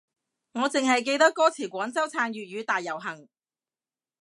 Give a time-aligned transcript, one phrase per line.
[0.53, 3.27] 我淨係記得歌詞廣州撐粵語大遊行